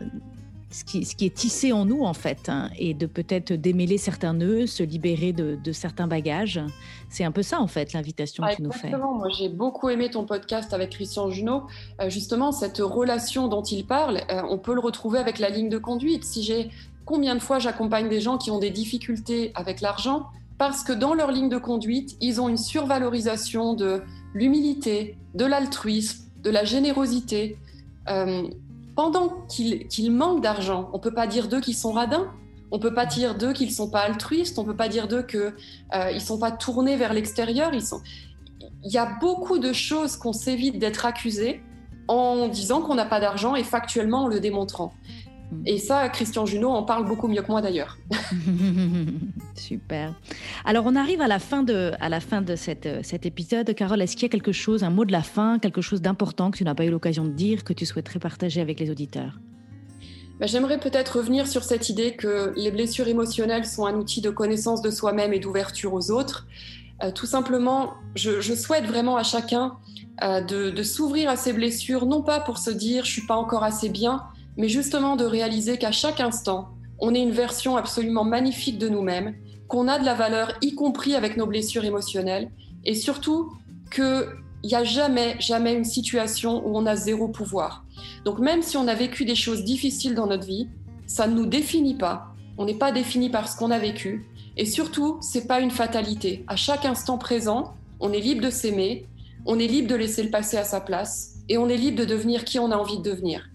[0.71, 3.99] ce, qui, ce, qui, est tissé en nous en fait, hein, et de peut-être démêler
[3.99, 6.61] certains nœuds, se libérer de, certains bagages.
[7.09, 8.89] C'est un peu ça en fait l'invitation que tu nous fais.
[8.89, 11.65] Exactement, moi j'ai beaucoup aimé ton podcast avec Christian Junot.
[12.01, 15.79] Euh, justement, cette relation dont il parle, on peut le retrouver avec la ligne de
[15.79, 16.25] conduite.
[16.25, 16.71] Si j'ai
[17.05, 20.27] combien de fois j'accompagne des gens qui ont des difficultés avec l'argent,
[20.67, 24.01] parce que dans leur ligne de conduite, ils ont une survalorisation de
[24.33, 27.59] l'humilité, de l'altruisme, de la générosité.
[28.09, 28.45] Euh,
[28.97, 32.33] pendant qu'ils manquent d'argent, on ne peut pas dire d'eux qu'ils sont radins,
[32.71, 34.89] on ne peut pas dire d'eux qu'ils ne sont pas altruistes, on ne peut pas
[34.89, 35.53] dire d'eux qu'ils
[35.95, 37.71] euh, ne sont pas tournés vers l'extérieur.
[37.75, 41.61] Il y a beaucoup de choses qu'on s'évite d'être accusés
[42.09, 44.95] en disant qu'on n'a pas d'argent et factuellement en le démontrant.
[45.51, 45.63] Mm.
[45.67, 47.99] Et ça, Christian Junot en parle beaucoup mieux que moi d'ailleurs.
[49.55, 50.15] Super.
[50.65, 53.75] Alors, on arrive à la fin de, à la fin de cette, cet épisode.
[53.75, 56.51] Carole, est-ce qu'il y a quelque chose, un mot de la fin, quelque chose d'important
[56.51, 59.41] que tu n'as pas eu l'occasion de dire, que tu souhaiterais partager avec les auditeurs?
[60.41, 64.31] Ben, J'aimerais peut-être revenir sur cette idée que les blessures émotionnelles sont un outil de
[64.31, 66.47] connaissance de soi-même et d'ouverture aux autres.
[67.03, 69.77] Euh, tout simplement, je, souhaite vraiment à chacun
[70.23, 73.35] euh, de, de s'ouvrir à ces blessures, non pas pour se dire je suis pas
[73.35, 74.23] encore assez bien,
[74.57, 79.35] mais justement de réaliser qu'à chaque instant, on est une version absolument magnifique de nous-mêmes,
[79.69, 82.51] qu'on a de la valeur, y compris avec nos blessures émotionnelles,
[82.85, 83.53] et surtout
[83.93, 84.27] qu'il
[84.65, 87.85] n'y a jamais, jamais une situation où on a zéro pouvoir.
[88.25, 90.69] Donc même si on a vécu des choses difficiles dans notre vie,
[91.07, 92.29] ça ne nous définit pas.
[92.57, 94.27] On n'est pas défini par ce qu'on a vécu.
[94.57, 96.45] Et surtout, c'est pas une fatalité.
[96.47, 99.07] À chaque instant présent, on est libre de s'aimer,
[99.47, 102.05] on est libre de laisser le passé à sa place, et on est libre de
[102.05, 103.49] devenir qui on a envie de devenir.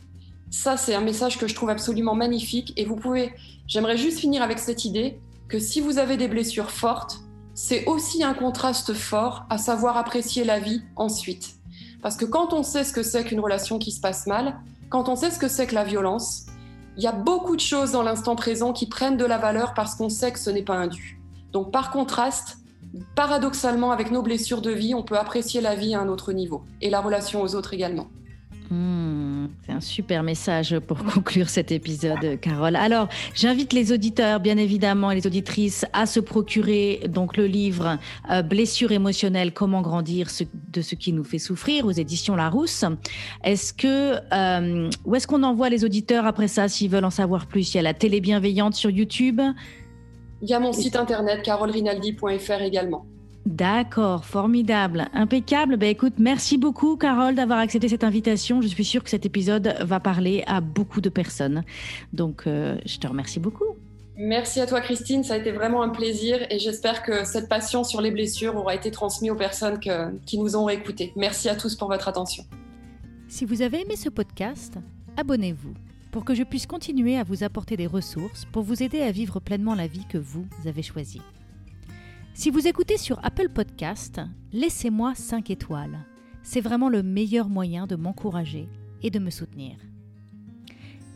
[0.51, 2.73] Ça, c'est un message que je trouve absolument magnifique.
[2.77, 3.33] Et vous pouvez,
[3.67, 7.19] j'aimerais juste finir avec cette idée que si vous avez des blessures fortes,
[7.53, 11.55] c'est aussi un contraste fort à savoir apprécier la vie ensuite.
[12.01, 14.59] Parce que quand on sait ce que c'est qu'une relation qui se passe mal,
[14.89, 16.45] quand on sait ce que c'est que la violence,
[16.97, 19.95] il y a beaucoup de choses dans l'instant présent qui prennent de la valeur parce
[19.95, 21.19] qu'on sait que ce n'est pas un dû.
[21.51, 22.57] Donc par contraste,
[23.15, 26.63] paradoxalement, avec nos blessures de vie, on peut apprécier la vie à un autre niveau
[26.81, 28.07] et la relation aux autres également.
[28.71, 32.75] Hmm, c'est un super message pour conclure cet épisode, Carole.
[32.75, 37.97] Alors, j'invite les auditeurs, bien évidemment, et les auditrices à se procurer donc le livre
[38.29, 40.27] euh, Blessure émotionnelle, comment grandir
[40.71, 42.85] de ce qui nous fait souffrir aux éditions Larousse.
[43.43, 47.47] Est-ce que euh, où est-ce qu'on envoie les auditeurs après ça s'ils veulent en savoir
[47.47, 47.73] plus?
[47.73, 49.41] Il y a la télé bienveillante sur YouTube.
[50.43, 53.05] Il y a mon site internet carolrinaldi.fr également.
[53.45, 55.77] D'accord, formidable, impeccable.
[55.77, 58.61] Ben écoute, merci beaucoup Carole d'avoir accepté cette invitation.
[58.61, 61.63] Je suis sûre que cet épisode va parler à beaucoup de personnes.
[62.13, 63.75] Donc euh, je te remercie beaucoup.
[64.17, 67.85] Merci à toi Christine, ça a été vraiment un plaisir et j'espère que cette passion
[67.85, 71.13] sur les blessures aura été transmise aux personnes qui nous ont écoutés.
[71.15, 72.43] Merci à tous pour votre attention.
[73.29, 74.77] Si vous avez aimé ce podcast,
[75.15, 75.73] abonnez-vous
[76.11, 79.39] pour que je puisse continuer à vous apporter des ressources pour vous aider à vivre
[79.39, 81.21] pleinement la vie que vous avez choisie.
[82.39, 84.21] Si vous écoutez sur Apple Podcast,
[84.53, 86.05] laissez-moi 5 étoiles.
[86.41, 88.69] C'est vraiment le meilleur moyen de m'encourager
[89.03, 89.75] et de me soutenir.